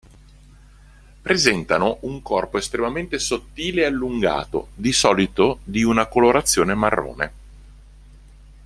[1.21, 7.31] Presentano un corpo estremamente sottile e allungato, di solito di una colorazione marrone.